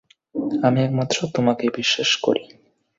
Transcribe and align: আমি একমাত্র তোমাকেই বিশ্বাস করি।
আমি 0.63 0.79
একমাত্র 0.81 1.17
তোমাকেই 1.35 1.71
বিশ্বাস 1.77 2.11
করি। 2.23 2.43